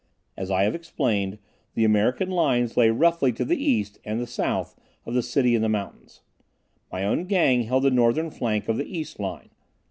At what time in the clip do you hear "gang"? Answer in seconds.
7.25-7.65